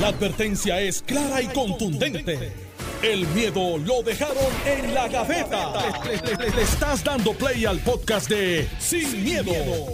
[0.00, 2.52] La advertencia es clara y contundente.
[3.00, 4.36] El miedo lo dejaron
[4.66, 5.72] en la gaveta.
[6.04, 9.52] Le, estás dando play al podcast de Sin, miedo,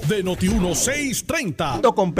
[0.09, 1.95] de Noti1630.
[1.95, 2.15] Con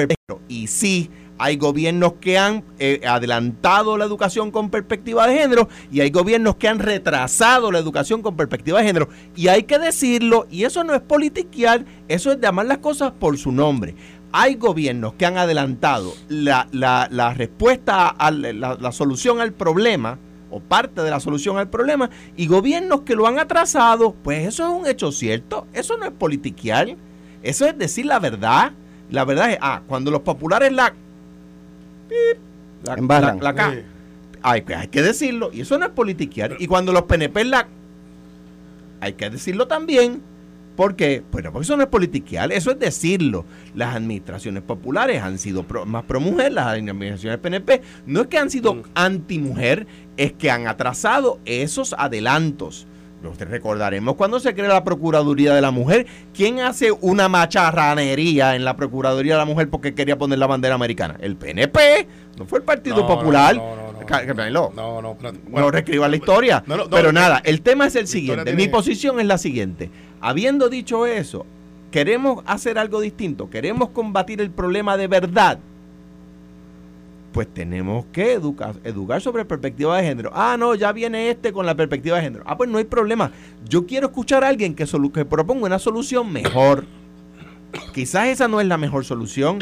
[0.47, 6.01] y sí, hay gobiernos que han eh, adelantado la educación con perspectiva de género y
[6.01, 9.09] hay gobiernos que han retrasado la educación con perspectiva de género.
[9.37, 13.39] Y hay que decirlo, y eso no es politiquear, eso es llamar las cosas por
[13.39, 13.95] su nombre
[14.33, 20.19] hay gobiernos que han adelantado la, respuesta a la, solución al problema
[20.51, 24.65] o parte de la solución al problema y gobiernos que lo han atrasado, pues eso
[24.65, 26.97] es un hecho cierto, eso no es politiquear,
[27.43, 28.73] eso es decir la verdad.
[29.11, 30.95] La verdad es, ah, cuando los populares la...
[32.85, 33.83] La, la,
[34.43, 36.57] hay, hay que decirlo, y eso no es politiquear.
[36.59, 37.67] Y cuando los PNP la...
[39.01, 40.23] Hay que decirlo también.
[40.81, 41.23] ¿Por qué?
[41.31, 43.45] Bueno, porque eso no es politiquear, eso es decirlo.
[43.75, 48.49] Las administraciones populares han sido más pro mujer, las administraciones PNP no es que han
[48.49, 48.83] sido mm.
[48.95, 52.87] anti-mujer, es que han atrasado esos adelantos.
[53.39, 58.75] Recordaremos cuando se crea la Procuraduría de la Mujer, ¿quién hace una macharranería en la
[58.77, 61.19] Procuraduría de la Mujer porque quería poner la bandera americana?
[61.21, 63.55] El PNP, no fue el Partido Popular.
[63.55, 63.90] No, no,
[64.51, 64.73] no.
[64.75, 65.17] No, no,
[65.49, 66.65] no, reescriba la historia.
[66.91, 68.55] Pero nada, el tema es el siguiente.
[68.55, 69.91] Mi posición es la siguiente.
[70.21, 71.47] Habiendo dicho eso,
[71.91, 75.59] queremos hacer algo distinto, queremos combatir el problema de verdad,
[77.33, 80.31] pues tenemos que educar, educar sobre perspectiva de género.
[80.35, 82.45] Ah, no, ya viene este con la perspectiva de género.
[82.47, 83.31] Ah, pues no hay problema.
[83.69, 86.85] Yo quiero escuchar a alguien que, que proponga una solución mejor.
[87.93, 89.59] Quizás esa no es la mejor solución,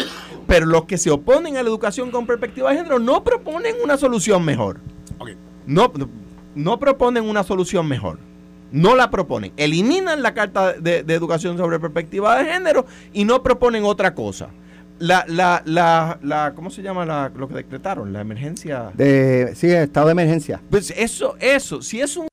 [0.46, 3.96] pero los que se oponen a la educación con perspectiva de género no proponen una
[3.96, 4.80] solución mejor.
[5.66, 5.92] No,
[6.54, 8.18] no proponen una solución mejor
[8.70, 9.52] no la proponen.
[9.56, 14.50] Eliminan la carta de, educación sobre perspectiva de género y no proponen otra cosa.
[14.98, 18.12] La, la, la, la ¿cómo se llama la, lo que decretaron?
[18.12, 18.90] La emergencia.
[18.94, 20.60] De, sí, estado de emergencia.
[20.70, 22.28] Pues eso, eso, si es un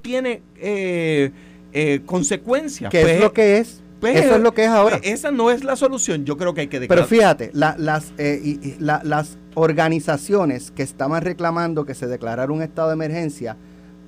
[0.00, 1.30] tiene eh,
[1.72, 2.90] eh, consecuencias.
[2.90, 3.82] ¿Qué es pues, lo que es?
[4.02, 4.98] Eso es lo que es ahora.
[4.98, 6.24] Pues, esa no es la solución.
[6.24, 7.06] Yo creo que hay que declarar.
[7.06, 12.94] Pero fíjate, las, eh, las organizaciones que estaban reclamando que se declarara un estado de
[12.94, 13.56] emergencia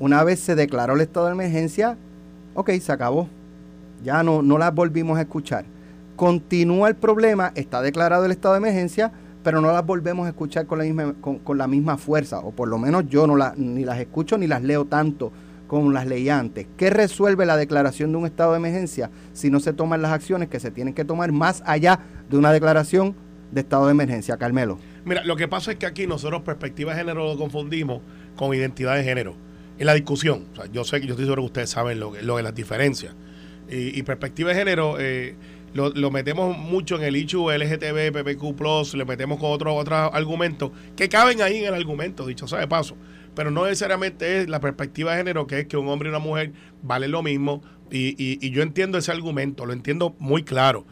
[0.03, 1.97] una vez se declaró el estado de emergencia,
[2.55, 3.29] ok, se acabó.
[4.03, 5.65] Ya no, no las volvimos a escuchar.
[6.17, 9.13] Continúa el problema, está declarado el estado de emergencia,
[9.45, 12.67] pero no las volvemos a escuchar con la misma, con, la misma fuerza, o por
[12.67, 15.31] lo menos yo no la, ni las escucho ni las leo tanto
[15.73, 16.67] como las leí antes.
[16.77, 20.51] ¿Qué resuelve la declaración de un estado de emergencia si no se toman las acciones
[20.51, 23.15] que se tienen que tomar más allá de una declaración
[23.53, 24.37] de estado de emergencia?
[24.37, 24.79] Carmelo.
[25.07, 28.03] Mira, lo que pasa es que aquí nosotros perspectiva de género lo confundimos
[28.37, 29.35] con identidad de género
[29.79, 30.45] en la discusión.
[30.75, 33.15] yo sé que yo estoy seguro que ustedes saben lo, de las diferencias.
[33.71, 35.37] Y, perspectiva de género, eh,
[35.73, 41.09] lo, metemos mucho en el ICHU, LGTB, PPQ, le metemos con otros otros argumentos que
[41.09, 42.95] caben ahí en el argumento, dicho sea de paso.
[43.35, 46.19] Pero no necesariamente es la perspectiva de género, que es que un hombre y una
[46.19, 47.63] mujer valen lo mismo.
[47.91, 50.85] Y, y yo entiendo ese argumento, lo entiendo muy claro.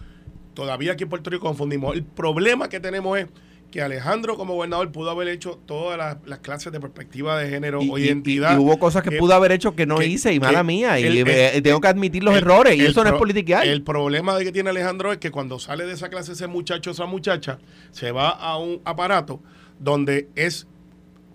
[0.54, 1.94] Todavía aquí en Puerto Rico confundimos.
[1.94, 3.28] El problema que tenemos es
[3.70, 7.98] que Alejandro como gobernador pudo haber hecho todas las, clases de perspectiva de género o
[7.98, 8.56] identidad.
[8.56, 10.98] Y, hubo cosas que, pudo haber hecho que no hice y mala mía.
[10.98, 13.66] y tengo que admitir los errores y eso no es politiquear.
[13.66, 16.90] El problema de que tiene Alejandro es que cuando sale de esa clase ese muchacho
[16.90, 17.58] o esa muchacha,
[17.92, 19.40] se va a un aparato
[19.78, 20.66] donde es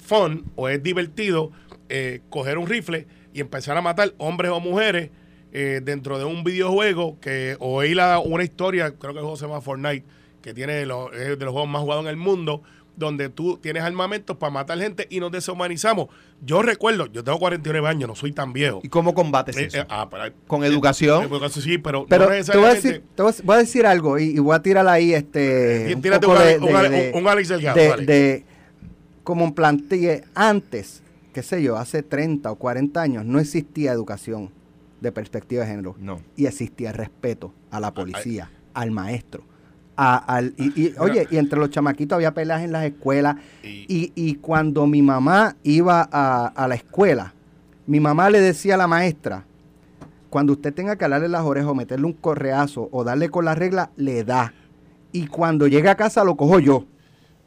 [0.05, 1.51] fun o es divertido
[1.89, 5.09] eh, coger un rifle y empezar a matar hombres o mujeres
[5.51, 9.45] eh, dentro de un videojuego que o oír una historia, creo que el juego se
[9.45, 10.05] llama Fortnite
[10.45, 12.61] que tiene los, es de los juegos más jugados en el mundo,
[12.95, 16.07] donde tú tienes armamentos para matar gente y nos deshumanizamos.
[16.39, 18.79] Yo recuerdo, yo tengo 49 años, no soy tan viejo.
[18.83, 19.77] ¿Y cómo combates eh, eso?
[19.79, 20.07] Eh, ah,
[20.45, 21.27] ¿Con educación?
[21.49, 24.61] sí, pero, pero te, voy a decir, te voy a decir algo y, voy a
[24.61, 25.95] tirar ahí este...
[25.95, 28.45] un, poco de, un, Alex de,
[29.25, 31.03] como planteé antes,
[31.33, 34.51] qué sé yo, hace 30 o 40 años, no existía educación
[35.01, 35.95] de perspectiva de género.
[35.99, 36.21] No.
[36.37, 39.43] Y existía respeto a la policía, al maestro
[39.95, 43.37] al, y, oye, y entre los chamaquitos había peleas en las escuelas.
[43.63, 47.33] Y, y cuando mi mamá iba a, a, la escuela,
[47.87, 49.45] mi mamá le decía a la maestra,
[50.29, 53.55] cuando usted tenga que darle las orejas o meterle un correazo o darle con la
[53.55, 54.53] regla, le da.
[55.11, 56.85] Y cuando llega a casa lo cojo yo.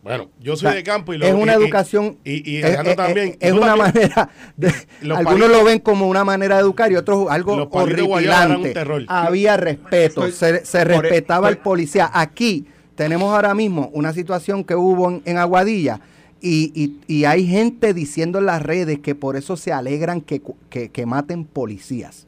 [0.02, 2.18] Bueno, yo soy de campo y lo, Es una educación.
[2.24, 3.36] Y, y, es, también.
[3.40, 4.30] Es, una manera.
[5.14, 8.74] algunos lo ven como una manera de educar y otros algo horripilante.
[9.08, 12.10] Había respeto, se, respetaba el policía.
[12.12, 16.00] Aquí tenemos ahora mismo una situación que hubo en, Aguadilla.
[16.40, 22.26] Y, hay gente diciendo en las redes que por eso se alegran que, maten policías.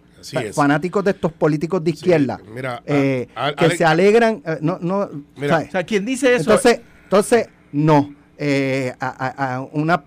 [0.53, 2.39] fanáticos de estos políticos de izquierda
[2.85, 3.27] eh,
[3.57, 8.15] que se alegran eh, no no o sea, ¿quién dice eso entonces entonces no.
[8.39, 10.03] eh, a, a- a una.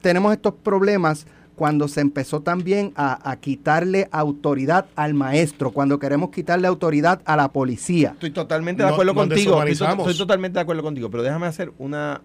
[0.00, 1.26] Tenemos estos problemas
[1.56, 7.34] cuando se empezó también a, a quitarle autoridad al maestro, cuando queremos quitarle autoridad a
[7.36, 8.10] la policía.
[8.12, 9.62] Estoy totalmente de acuerdo contigo.
[9.64, 11.10] Estoy totalmente de acuerdo contigo.
[11.10, 12.20] Pero déjame hacer una.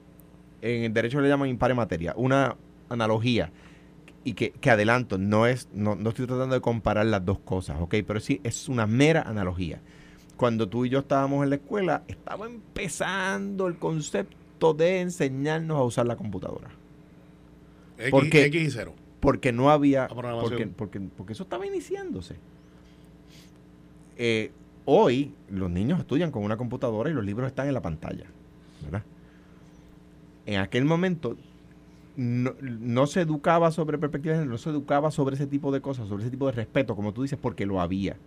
[0.62, 2.13] En el derecho le llaman impare materia.
[2.18, 2.56] Una
[2.89, 3.51] analogía.
[4.24, 7.77] Y que, que adelanto, no es, no, no estoy tratando de comparar las dos cosas,
[7.80, 7.95] ¿ok?
[8.06, 9.80] Pero sí es una mera analogía.
[10.42, 15.84] Cuando tú y yo estábamos en la escuela, estaba empezando el concepto de enseñarnos a
[15.84, 16.72] usar la computadora.
[18.00, 18.46] X, ¿Por qué?
[18.46, 18.96] X y cero.
[19.20, 20.08] Porque no había.
[20.08, 22.38] Porque, porque, porque eso estaba iniciándose.
[24.18, 24.52] Eh,
[24.86, 28.26] hoy los niños estudian con una computadora y los libros están en la pantalla.
[28.84, 29.04] ¿verdad?
[30.48, 31.38] En aquel momento
[32.16, 35.82] no, no se educaba sobre perspectivas, de género, no se educaba sobre ese tipo de
[35.82, 38.18] cosas, sobre ese tipo de respeto, como tú dices, porque lo había.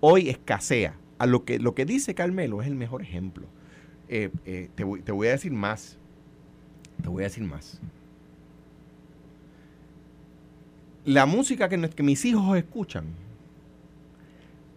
[0.00, 0.96] Hoy escasea.
[1.22, 3.46] A lo que, lo que dice Carmelo es el mejor ejemplo.
[4.08, 5.96] Eh, eh, te, voy, te voy a decir más.
[7.02, 7.80] Te voy a decir más
[11.04, 13.06] la música que, que mis hijos escuchan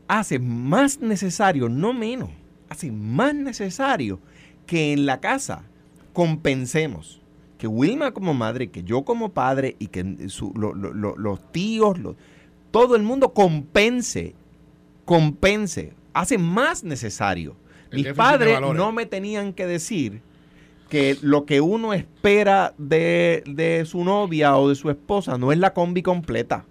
[0.08, 2.30] hace más necesario, no menos,
[2.70, 4.20] hace más necesario
[4.66, 5.64] que en la casa
[6.14, 7.22] compensemos.
[7.58, 11.52] Que Wilma como madre, que yo como padre y que su- lo- lo- lo- los
[11.52, 11.98] tíos,
[12.72, 14.36] todo el mundo compense,
[15.06, 15.94] compense.
[16.16, 17.58] Hace más necesario.
[17.92, 20.22] El Mis padres no me tenían que decir
[20.90, 25.60] que lo que uno espera de, de su novia o de su esposa no es
[25.60, 26.66] la combi completa.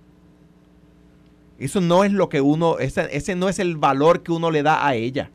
[1.59, 4.63] Eso no es lo que uno, ese, ese no es el valor que uno le
[4.63, 5.31] da a ella.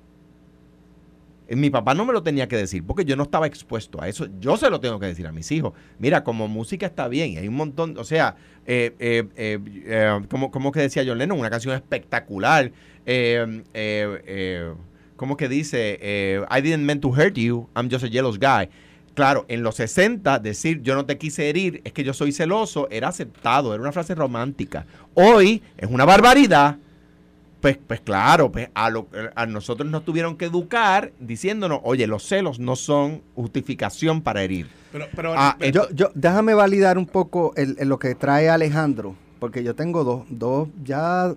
[1.49, 4.07] Eh, Mi papá no me lo tenía que decir porque yo no estaba expuesto a
[4.07, 4.27] eso.
[4.39, 5.73] Yo se lo tengo que decir a mis hijos.
[5.97, 8.35] Mira, como música está bien hay un montón, o sea,
[8.65, 12.71] eh, eh, eh, eh, como, como que decía John Lennon, una canción espectacular.
[13.05, 14.73] Eh,
[15.15, 18.69] como que dice, I didn't mean to hurt you, I'm just a jealous guy.
[19.15, 22.87] Claro, en los 60 decir yo no te quise herir, es que yo soy celoso,
[22.89, 24.85] era aceptado, era una frase romántica.
[25.15, 26.77] Hoy es una barbaridad.
[27.61, 32.23] Pues, pues claro, pues a, lo, a nosotros nos tuvieron que educar diciéndonos, oye, los
[32.23, 34.67] celos no son justificación para herir.
[34.91, 38.49] Pero, pero, Ah, pero- Yo, yo, déjame validar un poco el, el- lo que trae
[38.49, 41.33] Alejandro, porque yo tengo dos, dos ya,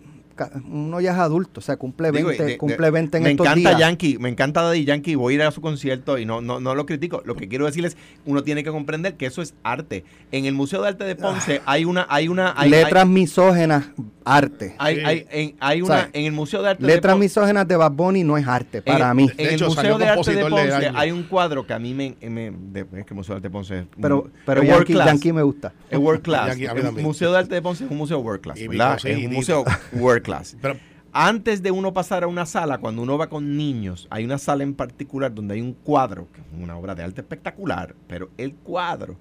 [0.71, 3.31] uno ya es adulto, o sea, cumple 20, Digo, de- de- cumple 20 en me
[3.33, 3.79] estos encanta días.
[3.81, 6.75] Yankee, me encanta Daddy Yankee, voy a ir a su concierto y no, no, no
[6.75, 7.23] lo critico.
[7.25, 7.97] Lo que quiero decirles,
[8.27, 10.05] uno tiene que comprender que eso es arte.
[10.31, 13.87] En el Museo de Arte de Ponce hay una, hay una, hay, Letras misógenas,
[14.25, 14.75] arte.
[14.79, 15.03] hay, Sí.
[15.05, 17.25] hay- en, hay una, en el Museo de Arte Letras de Ponce.
[17.25, 19.29] misógenas de Bad Bunny no es arte, para mí.
[19.37, 22.17] En el Museo de Arte de Ponce hay un cuadro que a mí me...
[22.29, 24.93] me- de- es que el Museo de Arte de Ponce es Pero, pero world Yankee,
[24.95, 25.07] class.
[25.07, 25.73] Yankee me gusta.
[25.91, 26.57] Es world class.
[26.57, 26.93] Yankee, el.
[27.03, 28.99] Museo de Arte de Ponce es un museo world class, Y ¿verdad?
[29.05, 30.57] mi Es un museo world class.
[30.61, 30.77] pero-
[31.15, 34.63] Antes de uno pasar a una sala, cuando uno va con niños, hay una sala
[34.63, 38.55] en particular donde hay un cuadro, que es una obra de arte espectacular, pero el
[38.55, 39.17] cuadro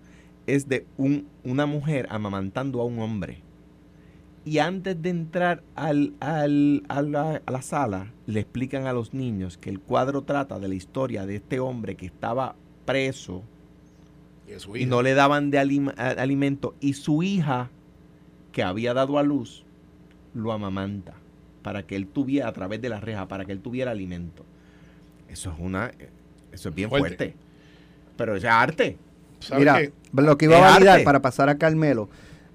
[0.48, 3.42] es de un- una mujer amamantando a un hombre.
[4.46, 9.14] Y antes de entrar al- al- a, la, a la sala, le explican a los
[9.14, 12.56] niños que el cuadro trata de la historia de este hombre que estaba
[12.86, 13.44] preso
[14.84, 17.70] y no le daban de alim- alimento y su hija
[18.54, 19.66] que había dado a luz
[20.34, 21.14] lo amamanta
[21.62, 24.46] para que él tuviera a través de la reja para que él tuviera alimento
[25.30, 25.92] eso es una
[26.52, 27.08] eso es bien Fuerte.
[27.18, 27.36] fuerte,
[28.18, 28.98] pero es arte
[29.40, 29.92] ¿Sabes Mira, qué?
[30.14, 31.06] lo que iba a validar arte.
[31.06, 32.10] para pasar a Carmelo,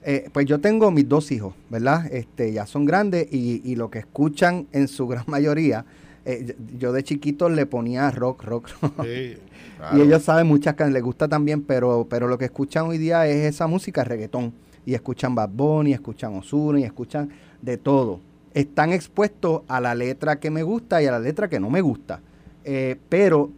[0.04, 2.06] eh, pues yo tengo mis dos hijos, ¿verdad?
[2.12, 5.85] Este, ya son grandes y, y lo que escuchan en su gran mayoría,
[6.25, 9.02] eh, yo de chiquito le ponía rock, rock, rock.
[9.04, 9.37] Sí.
[9.97, 13.26] Y ellos saben muchas canciones, les gusta también, pero, pero lo que escuchan hoy día
[13.26, 14.52] es esa música reggaetón.
[14.87, 17.28] Y escuchan Bad Bunny, escuchan Ozuna y escuchan
[17.61, 18.21] de todo.
[18.55, 21.83] Están expuestos a la letra que me gusta y a la letra que no me
[21.83, 22.21] gusta.
[22.64, 23.50] Eh, pero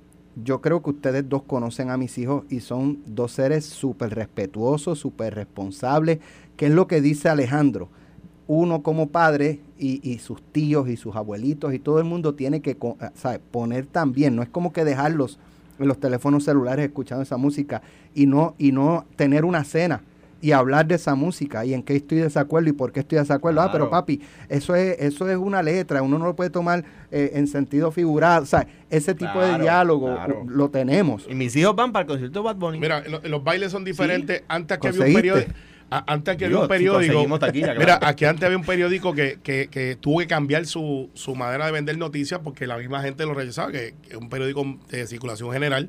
[0.45, 4.99] yo creo que ustedes dos conocen a mis hijos y son dos seres súper respetuosos,
[4.99, 6.19] súper responsables.
[6.57, 7.89] ¿Qué es lo que dice Alejandro?
[8.47, 12.61] Uno como padre y, y sus tíos y sus abuelitos y todo el mundo tiene
[12.61, 15.39] que eh, poner también, no es como que dejarlos
[15.79, 17.83] en los teléfonos celulares escuchando esa música
[18.15, 20.03] y no, y no tener una cena
[20.41, 23.17] y hablar de esa música y en qué estoy de desacuerdo y por qué estoy
[23.17, 23.61] de desacuerdo.
[23.61, 24.03] Ah, pero Claro.
[24.03, 27.91] papi, eso es, eso es una letra, uno no lo puede tomar eh, en sentido
[27.91, 28.43] figurado.
[28.43, 30.45] O sea, ese tipo de Claro, diálogo claro.
[30.47, 31.27] lo tenemos.
[31.29, 33.85] y mis hijos van para el concierto de Bad Bunny Mira, lo- los bailes son
[33.85, 34.43] diferentes.
[34.49, 35.33] Antes que había un Conseguiste.
[35.33, 35.59] periódico.
[35.91, 37.19] Antes que había un periódico.
[37.55, 38.07] Mira, claro.
[38.07, 41.73] aquí antes había un periódico que, que, que tuvo que cambiar su, su manera de
[41.73, 45.51] vender noticias porque la misma gente lo rechazaba, que, que es un periódico de circulación
[45.51, 45.89] general,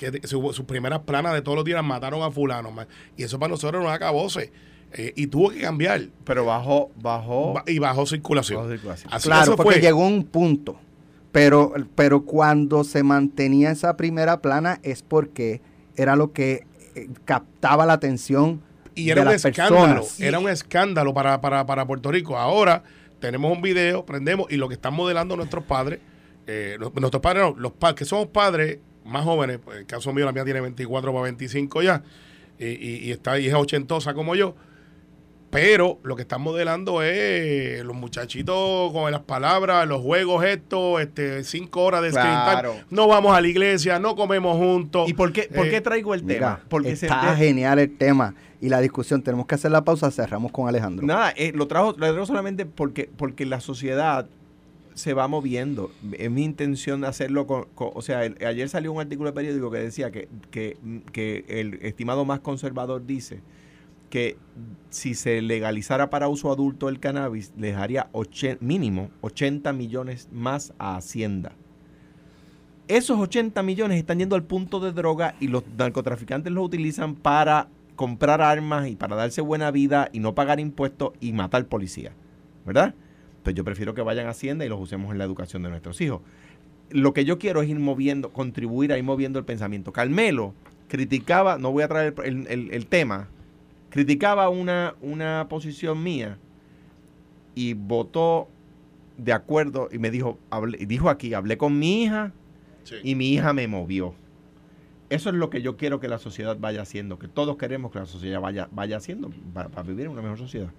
[0.00, 2.72] que su- sus primeras planas de todos los días mataron a fulano.
[3.16, 4.50] Y eso para nosotros no acabóse.
[4.92, 6.00] Eh, y tuvo que cambiar.
[6.24, 8.80] pero bajo bajo, Ba- y bajó circulación.
[9.10, 9.80] Así claro, porque fue.
[9.80, 10.78] llegó un punto.
[11.32, 15.60] Pero, pero cuando se mantenía esa primera plana es porque
[15.96, 16.66] era lo que
[16.96, 18.60] eh, captaba la atención
[18.96, 20.20] Y era de un las escándalo, personas.
[20.20, 22.36] era un escándalo para, para, para Puerto Rico.
[22.36, 22.82] Ahora
[23.20, 26.00] tenemos un video, prendemos y lo que están modelando nuestros padres,
[26.48, 28.78] eh, nuestros padres no, los padres que somos padres
[29.10, 32.02] más jóvenes, pues, el caso mío, la mía tiene 24 para 25 ya,
[32.58, 34.54] y, y- y está y es ochentosa como yo.
[35.50, 41.42] Pero lo que están modelando es los muchachitos con las palabras, los juegos estos, este,
[41.42, 42.70] cinco horas de screen Claro.
[42.72, 42.84] time.
[42.90, 45.08] No vamos a la iglesia, no comemos juntos.
[45.08, 46.60] ¿Y por qué, por Eh, qué traigo el Mira, tema?
[46.68, 49.22] Porque está genial el tema y la discusión.
[49.22, 51.04] Tenemos que hacer la pausa, cerramos con Alejandro.
[51.04, 54.26] Nada, eh, lo, trajo, lo traigo solamente porque, porque la sociedad
[54.94, 55.90] se va moviendo.
[56.18, 57.66] Es mi intención hacerlo con...
[57.76, 60.76] o sea, ayer salió un artículo de periódico que decía que, que,
[61.12, 63.40] que el estimado más conservador dice
[64.10, 64.36] que
[64.90, 67.74] si se legalizara para uso adulto el cannabis, le
[68.12, 71.52] ochen- mínimo 80 millones más a Hacienda.
[72.88, 77.68] Esos 80 millones están yendo al punto de droga y los narcotraficantes los utilizan para
[77.94, 82.12] comprar armas y para darse buena vida y no pagar impuestos y matar policías.
[82.66, 82.94] ¿Verdad?
[83.42, 86.00] Pues yo prefiero que vayan a Hacienda y los usemos en la educación de nuestros
[86.00, 86.20] hijos.
[86.90, 89.92] Lo que yo quiero es ir moviendo, contribuir a ir moviendo el pensamiento.
[89.92, 90.54] Carmelo
[90.88, 93.28] criticaba, no voy a traer el, el- el- tema,
[93.90, 96.36] criticaba una, una posición mía
[97.54, 98.48] y votó
[99.16, 102.32] de acuerdo y me dijo, hablé- dijo aquí, hablé con mi hija
[102.82, 102.96] Sí.
[103.04, 104.14] y mi hija me movió.
[105.10, 107.98] Eso es lo que yo quiero que la sociedad vaya haciendo, que todos queremos que
[107.98, 110.70] la sociedad vaya, vaya haciendo para, para vivir en una mejor sociedad.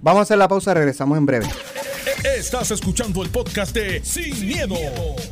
[0.00, 1.46] Vamos a hacer la pausa, regresamos en breve.
[2.36, 4.76] Estás escuchando el podcast de Sin, miedo,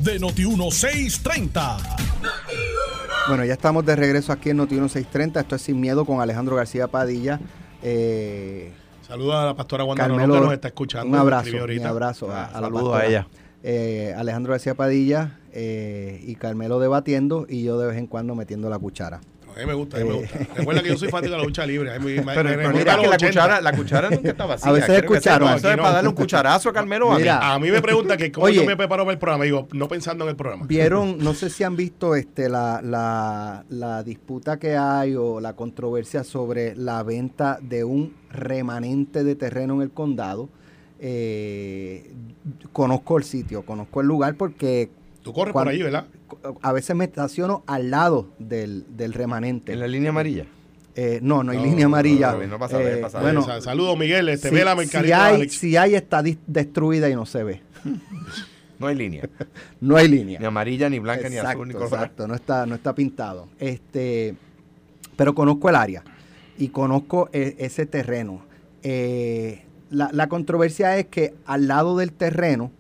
[0.01, 1.77] de Noti1630.
[3.29, 5.41] Bueno, ya estamos de regreso aquí en Noti 1630.
[5.41, 7.41] Esto es Sin Miedo con Alejandro García Padilla.
[7.83, 8.73] Eh,
[9.07, 11.09] Saluda a la pastora Wanda Carmelo, Rolón, que nos está escuchando.
[11.09, 13.27] un abrazo, un abrazo a, Ah, a la saludos a ella.
[13.63, 18.69] Eh, Alejandro García Padilla eh, y Carmelo debatiendo y yo de vez en cuando metiendo
[18.69, 19.21] la cuchara.
[19.57, 20.39] A mí me gusta, a mí me gusta.
[20.55, 21.95] Recuerda que yo soy fanático de la lucha libre.
[21.95, 23.27] A mí me- me- Pero me el remonta problema a es que la 80.
[23.29, 24.69] cuchara, la cuchara nunca está vacía.
[24.69, 25.83] A veces es aquí no.
[25.83, 27.21] para darle un cucharazo a Carmelo a mí.
[27.23, 27.55] Mira.
[27.55, 28.57] A mí me pregunta que cómo Oye.
[28.57, 29.45] yo me preparo para el programa.
[29.45, 30.67] Digo, no pensando en el programa.
[30.67, 35.55] Vieron, no sé si han visto este la, la, la disputa que hay o la
[35.55, 40.51] controversia sobre la venta de un remanente de terreno en el condado.
[40.99, 42.11] Eh,
[42.73, 44.91] conozco el sitio, conozco el lugar porque
[45.23, 46.07] Tú corres Cuando- por ahí, ¿verdad?
[46.63, 49.73] A veces me estaciono al lado del, del remanente.
[49.73, 50.45] En la línea amarilla.
[50.95, 52.33] Eh, no, no hay No, línea amarilla.
[52.33, 53.21] no, no pasa, deje pasar.
[53.23, 54.29] bueno, Sa- Saludos, Miguel.
[54.31, 57.61] Este, si, ve la si mercadería, hay, si hay, está destruida y no se ve.
[58.79, 59.27] No hay línea.
[59.81, 60.39] No hay línea.
[60.39, 61.93] Ni amarilla, ni blanca, ni azul, ni Exacto, color.
[62.05, 63.49] exacto, no está, no está pintado.
[63.59, 64.35] Este,
[65.17, 66.03] pero conozco el área
[66.59, 68.43] y conozco e- ese terreno.
[68.83, 72.71] Eh, la, la controversia es que al lado del terreno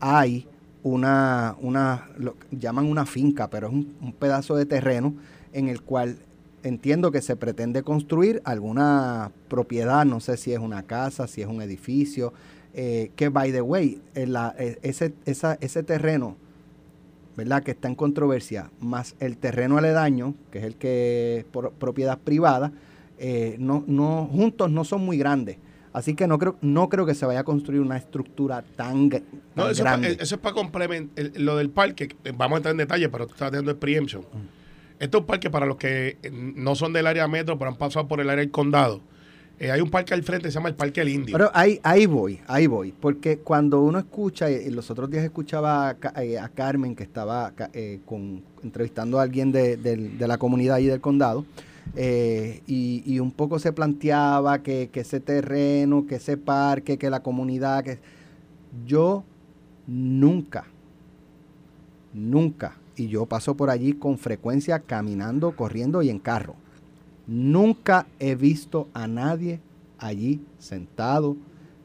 [0.00, 0.47] hay
[0.82, 5.14] una, una lo llaman una finca, pero es un, pedazo de terreno
[5.52, 6.18] en el cual
[6.62, 11.48] entiendo que se pretende construir alguna propiedad, no sé si es una casa, si es
[11.48, 12.32] un edificio,
[12.74, 16.36] eh, que by the way, en la- eh, ese, esa- ese terreno
[17.36, 17.62] ¿verdad?
[17.62, 22.72] Que está en controversia, más el terreno aledaño, que es el que por propiedad privada,
[23.18, 25.58] eh, no, no, juntos no son muy grandes.
[25.98, 29.22] Así que no creo, no creo que se vaya a construir una estructura tan, gr-
[29.54, 30.14] No, tan eso, es grande.
[30.16, 32.08] pa- eso es para complementar lo del parque.
[32.24, 34.22] eh, Vamos a entrar en detalle, pero tú estás teniendo el preemption.
[34.98, 37.76] Esto es un parque para los que eh, no son del área metro, pero han
[37.76, 39.00] pasado por el área del condado.
[39.60, 41.32] Eh, hay un parque al frente que se llama el Parque El Indio.
[41.36, 42.92] Pero ahí, ahí voy, ahí voy.
[42.92, 47.52] Porque cuando uno escucha, y los otros días escuchaba a, eh, a Carmen, que estaba
[47.72, 51.44] eh, con, entrevistando a alguien de, del- de la comunidad y del condado,
[51.96, 57.84] eh, y, un poco se planteaba que, ese terreno, que ese parque, que la comunidad,
[57.84, 57.98] que
[58.86, 59.24] yo
[59.86, 60.66] nunca,
[62.12, 66.56] nunca, y yo paso por allí con frecuencia caminando, corriendo y en carro.
[67.26, 69.60] Nunca he visto a nadie
[69.98, 71.36] allí sentado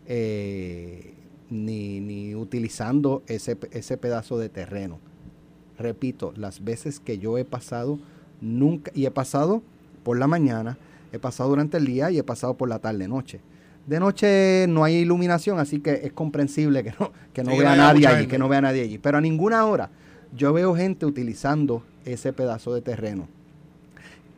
[0.07, 1.13] eh,
[1.49, 4.99] ni, ni utilizando ese, ese pedazo de terreno.
[5.77, 7.99] Repito, las veces que yo he pasado,
[8.41, 9.63] nunca, y he pasado
[10.03, 10.77] por la mañana,
[11.11, 13.39] he pasado durante el día y he pasado por la tarde, noche.
[13.87, 17.73] De noche no hay iluminación, así que es comprensible que no, que no Sí, vea
[17.73, 18.31] a nadie allí, gente.
[18.31, 18.97] que no vea a nadie allí.
[18.97, 19.89] Pero a ninguna hora
[20.35, 23.27] yo veo gente utilizando ese pedazo de terreno.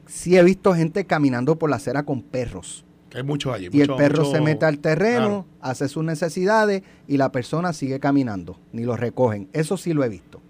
[0.07, 2.83] Sí he visto gente caminando por la acera con perros.
[3.09, 3.69] que hay muchos allí.
[3.71, 5.45] Y el perro mucho- se mete al terreno, Claro.
[5.61, 9.47] hace sus necesidades y la persona sigue caminando, ni lo recogen.
[9.53, 10.41] Eso sí lo he visto.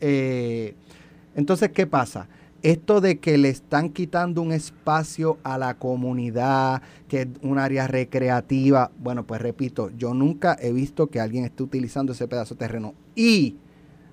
[0.00, 0.74] Eh,
[1.34, 2.28] entonces, ¿qué pasa?
[2.62, 7.88] Esto de que le están quitando un espacio a la comunidad, que es un área
[7.88, 12.60] recreativa, bueno, pues repito, yo nunca he visto que alguien esté utilizando ese pedazo de
[12.60, 12.94] terreno.
[13.16, 13.56] Y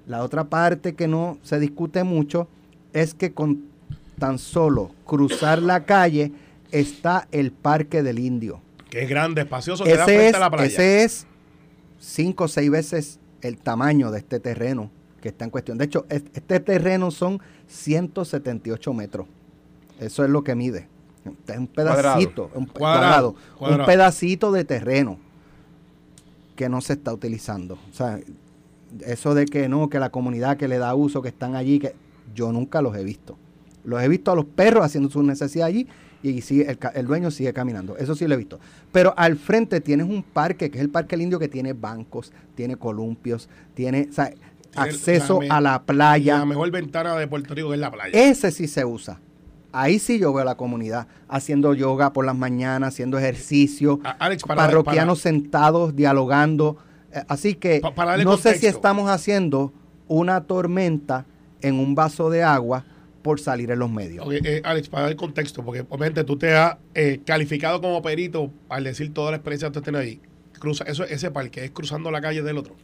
[0.08, 2.48] la otra parte que no se discute mucho
[2.91, 3.65] es que con
[4.18, 6.32] tan solo cruzar la calle
[6.72, 8.62] está el Parque del Indio.
[8.89, 10.65] Que es grande, espacioso, que da frente es, a la playa.
[10.65, 11.27] ese es
[12.00, 14.89] cinco o seis veces el tamaño de este terreno
[15.21, 15.77] que está en cuestión.
[15.77, 19.27] De hecho, es- este terreno son 178 metros.
[19.99, 20.88] Eso es lo que mide.
[21.47, 25.17] Es un pedacito, un Cuadrado, un pedacito de terreno
[26.55, 27.75] que no se está utilizando.
[27.89, 28.19] O sea,
[29.05, 31.93] eso de que no, que la comunidad que le da uso, que están allí, que
[32.33, 33.38] yo nunca los he visto.
[33.83, 35.88] Los he visto a los perros haciendo su necesidad allí
[36.21, 37.97] y sigue, el, dueño sigue caminando.
[37.97, 38.59] Eso sí lo he visto.
[38.91, 42.75] Pero al frente tienes un parque, que es el Parque Indio, que tiene bancos, tiene
[42.75, 44.33] columpios, tiene o sea,
[44.75, 46.39] acceso la a la playa.
[46.39, 48.11] La mejor ventana de Puerto Rico es la playa.
[48.13, 49.19] Ese sí se usa.
[49.71, 54.43] Ahí sí yo veo a la comunidad haciendo yoga por las mañanas, haciendo ejercicio, Alex,
[54.43, 56.77] para- parroquianos sentados, dialogando.
[57.13, 59.71] Eh, Así que para no sé si estamos haciendo
[60.07, 61.25] una tormenta
[61.61, 62.83] en un vaso de agua
[63.21, 64.25] por salir en los medios.
[64.31, 68.85] Eh, Alex, para dar contexto, porque obviamente tú te has eh, calificado como perito al
[68.85, 70.21] decir toda la experiencia que tú tienes ahí.
[70.57, 72.75] Cruza, eso, ese parque es cruzando la calle del otro.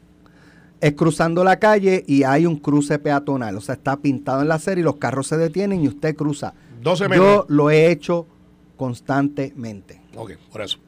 [0.81, 3.55] Es cruzando la calle y hay un cruce peatonal.
[3.57, 6.53] O sea, está pintado en la serie y los carros se detienen y usted cruza.
[6.81, 7.45] 12 Yo metros.
[7.49, 8.27] lo he hecho
[8.77, 10.01] constantemente.
[10.15, 10.79] Ok, por eso.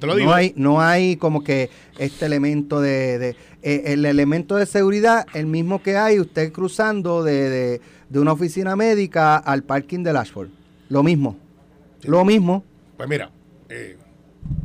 [0.00, 0.30] Te lo digo.
[0.30, 5.26] No hay, no hay como que este elemento de, de- eh, el elemento de seguridad,
[5.34, 10.16] el mismo que hay usted cruzando de, de- de una oficina médica al parking del
[10.16, 10.48] Ashford.
[10.88, 11.36] Lo mismo.
[12.00, 12.08] Sí.
[12.08, 12.64] Lo mismo.
[12.96, 13.30] Pues mira,
[13.68, 13.96] eh,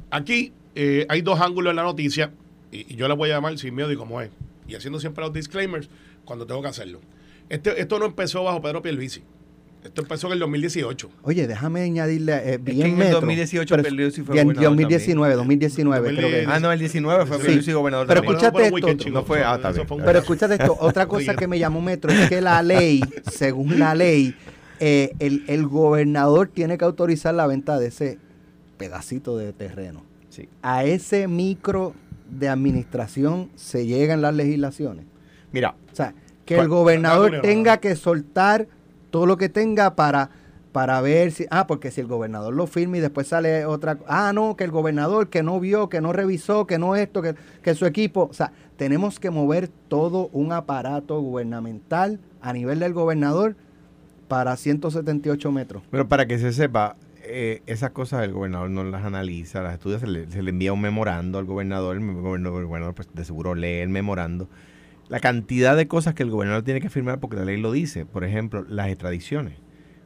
[0.10, 2.32] aquí eh, hay dos ángulos en la noticia
[2.72, 4.30] y, y yo la voy a llamar sin miedo y como es.
[4.72, 5.90] Y haciendo siempre los disclaimers
[6.24, 7.02] cuando tengo que hacerlo.
[7.50, 9.22] Este, esto no empezó bajo Pedro Pierluisi.
[9.84, 11.10] Esto empezó en el 2018.
[11.24, 13.16] Oye, déjame añadirle eh, bien que en el metro.
[13.22, 16.46] 2018 Pero- Pierluisi fue bien, gobernador 2019, 2019 creo que.
[16.48, 17.44] Ah, no, el 19 fue Sí.
[17.44, 18.38] Pierluisi gobernador Pero también.
[18.38, 19.08] escúchate esto, weekend.
[19.14, 19.88] No fue- ah, está bien.
[19.88, 23.02] fue Pero escúchate esto, otra cosa que me llamó metro es que la ley,
[23.32, 24.36] según la ley,
[24.80, 28.20] eh, el, el gobernador tiene que autorizar la venta de ese
[28.78, 30.04] pedacito de terreno.
[30.30, 30.48] Sí.
[30.62, 31.94] A ese micro
[32.32, 35.06] de administración se llega en las legislaciones.
[35.52, 36.14] Mira, O sea,
[36.46, 36.66] que ¿Cuál?
[36.66, 38.68] el gobernador tenga que soltar
[39.10, 40.30] todo lo que tenga para,
[40.72, 44.32] para ver si, ah, porque si el gobernador lo firma y después sale otra, ah,
[44.34, 47.76] no, que el gobernador que no vio, que no revisó, que no esto, que, que
[47.76, 53.56] su equipo, o sea, tenemos que mover todo un aparato gubernamental a nivel del gobernador
[54.28, 55.84] para 178 metros.
[55.92, 60.00] Pero para que se sepa, eh, esas cosas el gobernador no las analiza, las estudia,
[60.00, 63.26] se le, se le envía un memorando al gobernador, el gobernador, el gobernador, pues, de
[63.26, 64.50] seguro lee el memorando.
[65.10, 68.06] La cantidad de cosas que el gobernador tiene que firmar porque la ley lo dice,
[68.06, 69.56] por ejemplo, las extradiciones.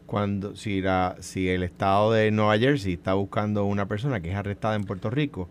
[0.08, 4.36] Cuando si la, si el estado de Nueva Jersey está buscando una persona que es
[4.36, 5.49] arrestada en Puerto Rico,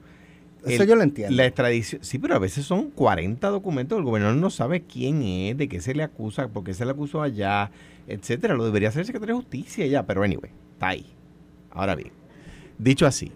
[0.65, 1.37] Eso yo lo entiendo.
[1.37, 5.57] la extradición, sí, pero a veces son 40 documentos, el gobernador no sabe quién es,
[5.57, 7.71] de qué se le acusa, por qué se le acusó allá,
[8.07, 8.55] etcétera.
[8.55, 11.15] Lo debería hacer el secretario de Justicia ya, pero anyway, está ahí.
[11.75, 12.13] Ahora bien,
[12.79, 13.33] dicho así,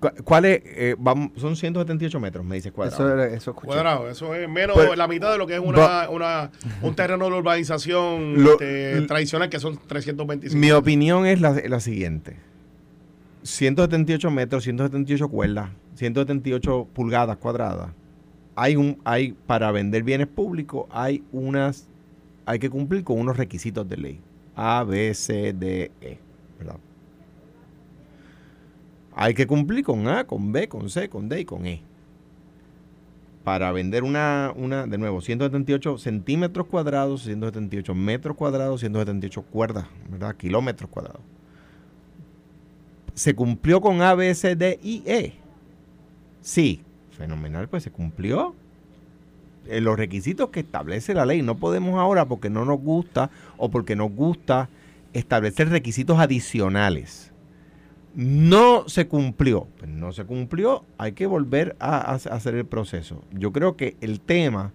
[0.00, 0.62] cu- ¿cuál es?
[0.64, 3.24] eh, vamos, son 178 metros, me dice cuadrado.
[3.24, 3.54] Eso, eso.
[3.54, 6.50] Cuadrado, eso es menos Pues- la mitad de lo que es una, una,
[6.82, 10.58] un terreno de urbanización Lo- este, tradicional que son 325.
[10.58, 12.36] Mi opinión es la, la siguiente.
[13.42, 17.90] 178 metros, 178 cuerdas, 178 pulgadas cuadradas.
[18.56, 21.88] Hay un, hay, para vender bienes públicos, hay unas,
[22.46, 24.20] hay que cumplir con unos requisitos de ley.
[24.56, 26.18] A, B, C, D, E.
[26.58, 26.76] ¿verdad?
[29.14, 31.82] Hay que cumplir con A, con B, con C, con D y con E.
[33.44, 40.34] Para vender una, una, de nuevo, 178 centímetros cuadrados, 178 metros cuadrados, 178 cuerdas, ¿verdad?
[40.36, 41.20] Kilómetros cuadrados.
[43.12, 45.34] ¿Se cumplió con A, B, C, D y E?
[46.40, 48.54] Sí, fenomenal, pues se cumplió.
[49.66, 51.42] Eh, los requisitos que establece la ley.
[51.42, 54.68] No podemos ahora, porque no nos gusta o porque nos gusta,
[55.12, 57.33] establecer requisitos adicionales.
[58.14, 59.66] No se cumplió.
[59.78, 63.22] Pues no se cumplió, hay que volver a, a hacer el proceso.
[63.32, 64.72] Yo creo que el tema,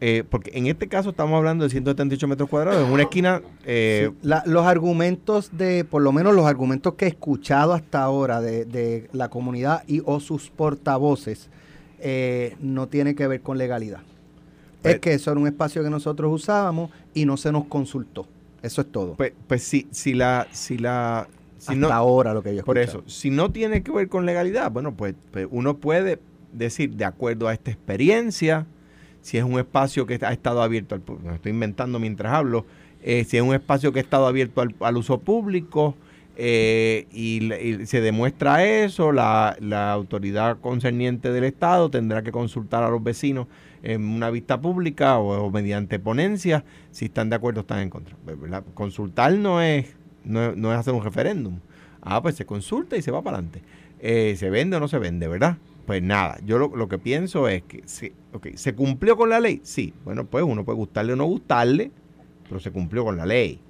[0.00, 3.42] eh, porque en este caso estamos hablando de 178 metros cuadrados, en una esquina...
[3.64, 8.02] eh, Sí, la- los argumentos de, por lo menos los argumentos que he escuchado hasta
[8.02, 11.48] ahora de, de la comunidad y o sus portavoces,
[12.00, 14.00] eh, no tiene que ver con legalidad.
[14.82, 18.26] Pues- es que eso era un espacio que nosotros usábamos y no se nos consultó.
[18.62, 19.14] Eso es todo.
[19.14, 20.48] Pues, pues si, si la...
[20.50, 21.28] Si la
[21.60, 23.04] si hasta no, ahora lo que yo Por escuchado.
[23.04, 26.18] eso, si no tiene que ver con legalidad, bueno, pues, pues uno puede
[26.52, 28.66] decir, de acuerdo a esta experiencia,
[29.20, 32.64] si es un espacio que ha estado abierto al público, me estoy inventando mientras hablo,
[33.02, 35.94] eh, si es un espacio que ha estado abierto al, al uso público
[36.42, 42.88] eh, y, se demuestra eso, la, la autoridad concerniente del Estado tendrá que consultar a
[42.88, 43.46] los vecinos
[43.82, 47.90] en una vista pública o, o mediante ponencia, si están de acuerdo o están en
[47.90, 48.16] contra.
[48.24, 48.64] ¿verdad?
[48.72, 51.58] Consultar no es no, no es hacer un referéndum.
[52.02, 53.62] Ah, pues se consulta y se va para adelante.
[54.00, 55.58] Eh, ¿Se vende o no se vende, verdad?
[55.86, 59.40] Pues nada, yo lo, lo que pienso es que sí, okay, ¿se cumplió con la
[59.40, 59.60] ley?
[59.64, 61.90] Sí, bueno, pues uno puede gustarle o no gustarle,
[62.48, 63.60] pero se cumplió con la ley.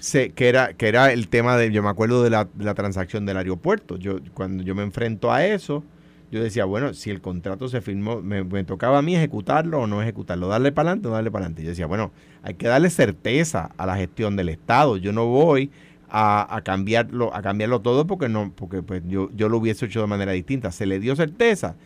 [0.00, 2.74] Se, que, era, que era el tema de, yo me acuerdo de la, de la
[2.74, 3.96] transacción del aeropuerto.
[3.96, 5.82] Yo, cuando yo me enfrento a eso,
[6.30, 10.02] yo decía, bueno, si el contrato se firmó, me, tocaba a mí ejecutarlo o no
[10.02, 11.62] ejecutarlo, darle para adelante o no darle para adelante.
[11.62, 14.96] Yo decía, bueno, hay que darle certeza a la gestión del Estado.
[14.96, 15.70] Yo no voy
[16.08, 20.00] a, a cambiarlo, a cambiarlo todo porque no, porque pues yo, yo lo hubiese hecho
[20.00, 20.72] de manera distinta.
[20.72, 21.76] Se le dio certeza.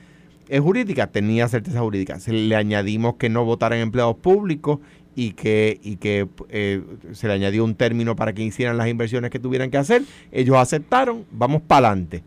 [0.48, 2.18] Es jurídica, tenía certeza jurídica.
[2.18, 4.79] Se le añadimos que no votaran empleados públicos
[5.14, 6.81] y que, y que eh,
[7.12, 10.03] se le añadió un término para que hicieran las inversiones que tuvieran que hacer.
[10.31, 12.22] Ellos aceptaron, vamos para adelante.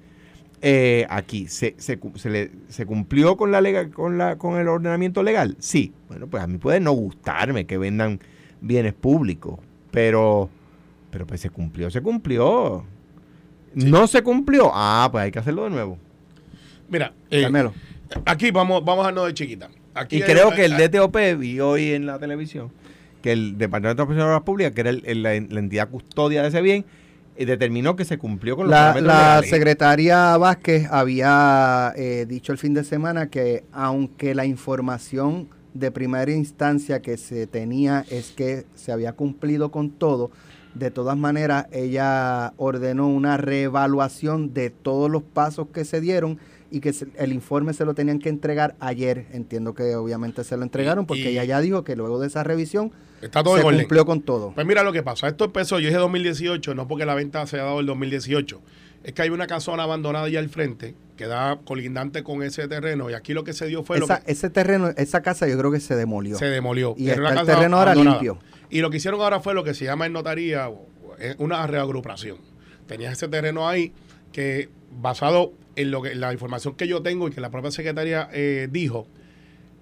[0.63, 4.67] Eh, aquí, ¿se, se, se, le, ¿se cumplió con, la legal, con, la, con el
[4.67, 5.55] ordenamiento legal?
[5.59, 5.91] Sí.
[6.07, 8.19] Bueno, pues a mí puede no gustarme que vendan
[8.61, 10.49] bienes públicos, pero,
[11.09, 12.85] pero pues se cumplió, se cumplió.
[13.73, 15.97] No se cumplió, ah, pues hay que hacerlo de nuevo.
[16.89, 17.73] Mira, eh, Carmelo.
[18.25, 19.69] aquí vamos, vamos a darnos de chiquita.
[19.95, 22.71] Aquí Y hay- creo que el DTOP vi hoy en la televisión
[23.21, 26.49] que el Departamento de Obras Públicas, que era el- el- la, la entidad custodia de
[26.49, 26.85] ese bien,
[27.37, 29.49] determinó que se cumplió con los La, parámetros la legales.
[29.49, 36.31] secretaria Vázquez había eh, dicho el fin de semana que aunque la información de primera
[36.31, 40.29] instancia que se tenía es que se había cumplido con todo,
[40.73, 46.79] de todas maneras ella ordenó una reevaluación de todos los pasos que se dieron y
[46.79, 49.25] que el informe se lo tenían que entregar ayer.
[49.33, 52.43] Entiendo que obviamente se lo entregaron porque y- ella ya dijo que luego de esa
[52.43, 54.51] revisión Está todo se cumplió con todo.
[54.53, 55.27] Pues mira lo que pasa.
[55.27, 58.61] Esto empezó, yo dije 2018, no porque la venta se ha dado el 2018.
[59.03, 63.09] Es que hay una casona abandonada allá al frente que da colindante con ese terreno
[63.09, 65.57] y aquí lo que se dio fue Esa- lo que ese terreno, esa casa yo
[65.57, 66.37] creo que se demolió.
[66.37, 66.95] se demolió.
[66.97, 68.39] Y está el terreno ahora limpio.
[68.71, 70.71] Y lo que hicieron ahora fue lo que se llama en notaría
[71.19, 72.37] eh, una reagrupación.
[72.87, 73.91] Tenías ese terreno ahí
[74.31, 78.29] que basado en lo que la información que yo tengo y que la propia secretaria
[78.31, 79.07] eh, dijo,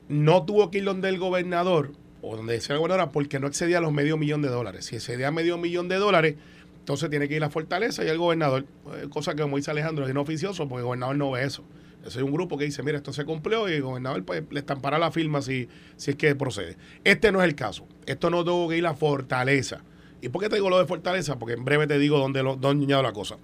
[0.07, 3.79] no tuvo que ir donde el gobernador o donde decía la gobernadora porque no excedía
[3.79, 4.85] los medio millón de dólares.
[4.85, 6.35] Si excedía medio millón de dólares,
[6.79, 10.05] entonces tiene que ir a Fortaleza y al gobernador, eh, cosa que como dice Alejandro
[10.05, 11.63] es inoficioso porque el gobernador no ve eso.
[12.05, 14.59] Eso es un grupo que dice, mira, esto se cumplió y el gobernador pues, le
[14.59, 16.77] estampará la firma si, si es que procede.
[17.03, 17.87] Este no es el caso.
[18.05, 19.83] Esto no tuvo que ir a Fortaleza.
[20.21, 21.37] ¿Y por qué te digo lo de Fortaleza?
[21.37, 23.37] Porque en breve te digo dónde, lo, dónde la cosa.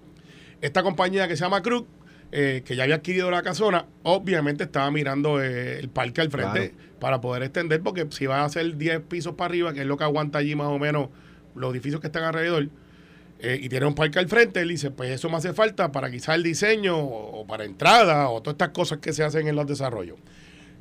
[0.61, 1.83] Esta compañía que se llama Cruz,
[2.31, 6.73] eh, que ya había adquirido la casona, obviamente estaba mirando eh, el parque al frente
[6.99, 9.97] para poder extender, porque si va a hacer 10 pisos para arriba, que es lo
[9.97, 11.09] que aguanta allí más o menos
[11.55, 12.69] los edificios que están alrededor,
[13.39, 16.09] eh, y tiene un parque al frente, él dice, pues eso me hace falta para
[16.09, 19.67] quizá el diseño o, para entrada o todas estas cosas que se hacen en los
[19.67, 20.17] desarrollos.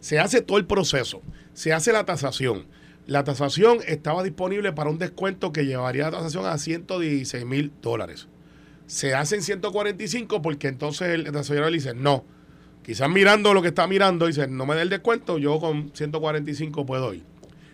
[0.01, 2.67] Se hace todo el proceso, se hace la tasación.
[3.07, 8.29] La tasación estaba disponible para un descuento que llevaría la tasación a 116 mil dólares.
[8.87, 12.25] Se hacen 145 porque entonces el desarrollador le dice, no,
[12.83, 16.87] quizás mirando lo que está mirando, dice, no me dé el descuento, yo con 145
[16.87, 17.25] puedo ir.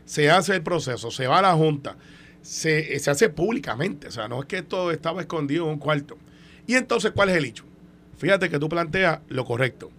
[0.05, 1.97] Se hace el proceso, se va a la Junta,
[2.42, 6.16] se, se hace públicamente, o sea, no es que esto estaba escondido en un cuarto.
[6.66, 7.64] Y entonces, ¿cuál es el hecho?
[8.16, 9.90] Fíjate que tú planteas lo correcto.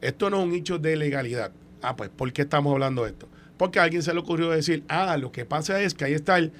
[0.00, 1.52] Esto no es un hecho de legalidad.
[1.82, 3.28] Ah, pues, ¿por qué estamos hablando de esto?
[3.56, 6.38] Porque a alguien se le ocurrió decir, ah, lo que pasa es que ahí está
[6.38, 6.52] el,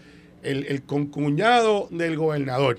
[0.42, 2.79] el, el concuñado del gobernador.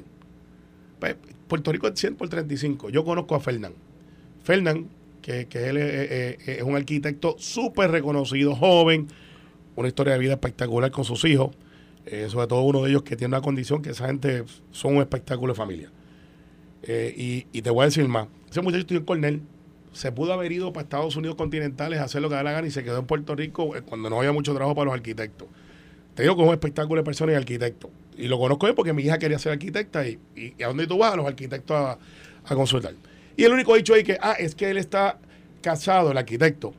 [1.00, 1.16] Pues,
[1.48, 2.90] Puerto Rico es 100 por 35.
[2.90, 3.74] Yo conozco a Fernán.
[4.44, 4.88] Fernán,
[5.22, 9.08] que, que él es, eh, eh, es un arquitecto súper reconocido, joven,
[9.76, 11.56] una historia de vida espectacular con sus hijos,
[12.10, 15.02] eh, sobre todo uno de ellos que tiene una condición que esa gente son un
[15.02, 15.92] espectáculo de familia.
[16.84, 19.42] Eh, y, y te voy a decir más, ese muchacho estudió en Cornell,
[19.94, 22.68] se pudo haber ido para Estados Unidos continentales a hacer lo que da la gana
[22.68, 25.48] y se quedó en Puerto Rico eh, cuando no había mucho trabajo para los arquitectos.
[26.14, 27.90] Te digo que es un espectáculo de persona y arquitecto.
[28.18, 30.88] Y lo conozco yo porque mi hija quería ser arquitecta y, y, y a dónde
[30.88, 31.98] tú vas, a los arquitectos a,
[32.46, 32.94] a consultar.
[33.36, 35.20] Y el único dicho ahí que, ah, es que él está
[35.62, 36.74] casado, el arquitecto,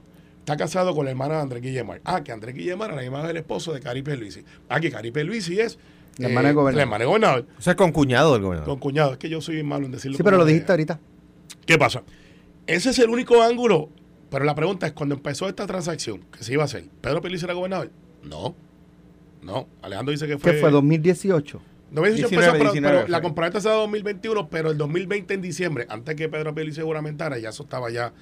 [0.52, 2.00] está casado con la hermana de Andrés Guillemar.
[2.04, 4.44] Ah, que Andrés Guillemar es la hermana del esposo de Caripe Luisi.
[4.68, 5.78] Ah, que Caripe Luisi es
[6.16, 6.76] La hermana del gobernador.
[6.76, 7.46] La hermana del gobernador.
[7.58, 8.70] O sea, con cuñado del gobernador.
[8.70, 9.12] Con cuñado.
[9.12, 10.16] Es que yo soy malo en decirlo.
[10.16, 10.98] Sí, pero lo dijiste ahorita.
[11.66, 12.02] ¿Qué pasa?
[12.66, 13.90] Ese es el único ángulo.
[14.30, 16.84] Pero la pregunta es, cuando empezó esta transacción, ¿qué se iba a hacer?
[17.00, 17.90] ¿Pedro Pelici era gobernador?
[18.22, 18.54] No.
[19.42, 19.68] No.
[19.82, 20.52] Alejandro dice que fue...
[20.52, 20.70] ¿Qué fue?
[20.70, 21.60] ¿2018?
[21.90, 25.40] 2018 19, empezó, pero, 19 pero la compraventa se da 2021, pero el 2020 en
[25.40, 28.12] diciembre, antes que Pedro Pelici juramentara, ya eso estaba ya...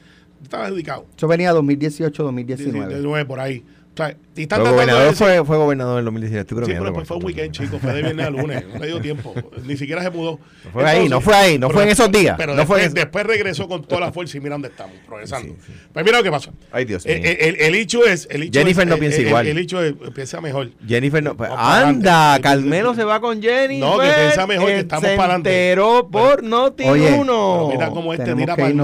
[0.43, 1.07] Estaba adjudicado.
[1.17, 2.89] Eso venía 2018, 2019.
[2.95, 3.65] 19 por ahí.
[3.97, 6.41] O sea, y Pero de gobernador decir- fue, fue gobernador en el 2019.
[6.43, 7.79] Estoy Sí, pero pues fue un weekend, chico.
[7.79, 8.65] Fue de viernes a lunes.
[8.71, 9.35] No le dio tiempo.
[9.65, 10.39] Ni siquiera se mudó.
[10.67, 12.81] No fue ahí, no fue ahí, no pero fue en esos días, Pero no después,
[12.83, 15.55] fue en después regresó con toda la fuerza y mira dónde estamos, progresando.
[15.95, 16.51] Pues mira lo que pasa.
[16.73, 17.31] Ay, Dios Eh, mío.
[17.31, 18.29] eh, El, el hecho es.
[18.31, 19.47] El hecho Jennifer es- no eh, piensa el- igual.
[19.47, 19.95] El, hecho es.
[20.15, 20.71] Piensa mejor.
[20.87, 21.35] Jennifer no.
[21.35, 22.39] pues, anda.
[22.43, 23.79] Carmelo se va con Jennifer.
[23.89, 25.71] No, que piensa mejor que estamos se para adelante.
[25.71, 27.69] enteró por Noti Oye, uno.
[27.71, 28.77] Pero mira cómo este tira para el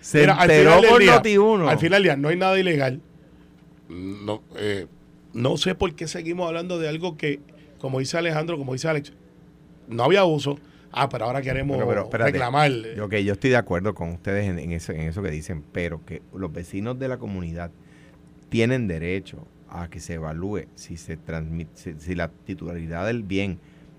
[0.00, 1.68] Se enteró por día- Noti1.
[1.68, 3.00] Al final día no hay nada ilegal.
[3.88, 4.86] No, eh,
[5.32, 7.40] no sé por qué seguimos hablando de algo que,
[7.78, 9.12] como dice Alejandro, como dice Alex,
[9.88, 10.58] no había uso.
[10.90, 12.32] Ah, pero ahora queremos Pero, pero, espérate.
[12.32, 12.70] reclamar.
[12.96, 15.62] Yo, que yo estoy de acuerdo con ustedes en, en eso, en eso que dicen,
[15.72, 17.70] pero que los vecinos de la comunidad
[18.48, 23.58] tienen derecho a que se evalúe si se transmite, si, si la titularidad del bien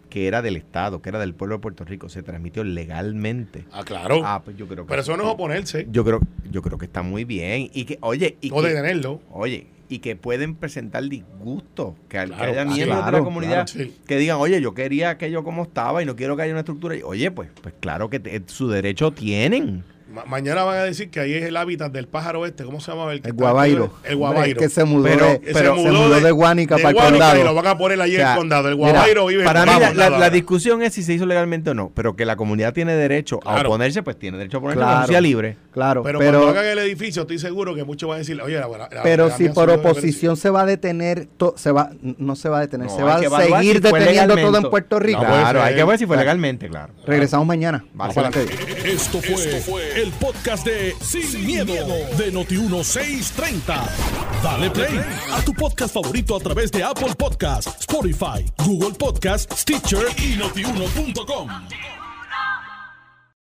[0.09, 3.65] que era del Estado, que era del pueblo de Puerto Rico, se transmitió legalmente.
[3.71, 4.21] Ah, claro.
[4.25, 5.87] Ah, pues yo creo que pero eso no es oponerse.
[5.91, 9.21] yo creo, yo creo que está muy bien y que, oye, y o que, detenerlo.
[9.29, 13.23] Oye, y que pueden presentar disgusto, que, al- que Claro, haya miembros de claro, la
[13.23, 13.95] comunidad claro, sí.
[14.07, 16.95] que digan, oye, yo quería aquello como estaba y no quiero que haya una estructura.
[16.95, 19.83] Y, oye, pues, pues claro que te- su derecho tienen.
[20.11, 22.63] Ma- mañana van a decir que ahí es el hábitat del pájaro este.
[22.63, 23.11] ¿Cómo se llama?
[23.13, 23.93] El, que El guabairo.
[24.03, 24.59] El guabairo.
[24.59, 27.41] Que se mudó, Pero- de, pero- se mudó de Guánica de para el Guánica condado.
[27.41, 28.69] Y lo van a poner allí O sea, el condado.
[28.69, 31.13] El mira, guabairo vive Para en mí, el la, la- la discusión es si se
[31.13, 34.57] hizo legalmente o no, pero que la comunidad tiene derecho a oponerse, pues tiene derecho
[34.57, 35.07] a oponerse Claro.
[35.07, 35.57] sea libre.
[35.71, 38.55] Claro, Pero, pero, cuando hagan el edificio, estoy seguro que muchos van a decir, oye,
[38.59, 41.91] la, la- la- pero la si por oposición se va a detener, to- se va,
[42.01, 44.99] no se va a detener, No, se va a seguir si deteniendo todo en Puerto
[44.99, 45.19] Rico.
[45.21, 46.93] Claro, hay que ver si fue legalmente, claro.
[47.05, 47.85] Regresamos mañana.
[48.83, 51.73] Esto fue, el podcast de Sin, miedo,
[52.17, 53.87] de Noti1630.
[54.41, 54.99] Dale play
[55.31, 61.98] a tu podcast favorito a través de Apple Podcasts, Spotify, Google Podcasts, Stitcher y notiuno.com.